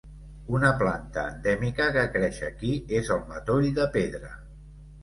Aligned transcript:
Una 0.53 0.71
planta 0.79 1.25
endèmica 1.33 1.91
que 1.99 2.07
creix 2.17 2.43
aquí 2.51 2.73
és 3.03 3.13
el 3.19 3.25
matoll 3.31 3.71
de 3.79 3.91
pedra. 3.99 4.35